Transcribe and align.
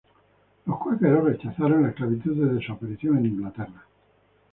Los 0.65 0.79
cuáqueros 0.79 1.25
rechazaron 1.25 1.83
la 1.83 1.89
esclavitud 1.89 2.35
desde 2.49 2.65
su 2.65 2.71
aparición 2.73 3.19
en 3.19 3.25
Inglaterra. 3.27 3.85